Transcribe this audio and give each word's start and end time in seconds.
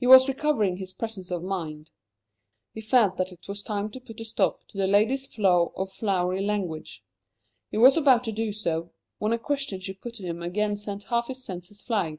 He 0.00 0.08
was 0.08 0.26
recovering 0.28 0.78
his 0.78 0.92
presence 0.92 1.30
of 1.30 1.40
mind. 1.44 1.92
He 2.74 2.80
felt 2.80 3.16
that 3.16 3.30
it 3.30 3.46
was 3.46 3.62
time 3.62 3.90
to 3.92 4.00
put 4.00 4.18
a 4.18 4.24
stop 4.24 4.64
to 4.66 4.76
the 4.76 4.88
lady's 4.88 5.24
flow 5.28 5.72
of 5.76 5.92
flowery 5.92 6.44
language. 6.44 7.04
He 7.70 7.78
was 7.78 7.96
about 7.96 8.24
to 8.24 8.32
do 8.32 8.50
so 8.50 8.90
when 9.18 9.32
a 9.32 9.38
question 9.38 9.78
she 9.78 9.92
put 9.92 10.14
to 10.14 10.24
him 10.24 10.42
again 10.42 10.76
sent 10.76 11.04
half 11.04 11.28
his 11.28 11.44
senses 11.44 11.80
flying. 11.80 12.18